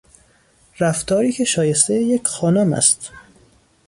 رفتاری 0.79 1.31
که 1.31 1.43
شایستهی 1.43 2.03
یک 2.03 2.27
خانم 2.27 2.73
است 2.73 3.11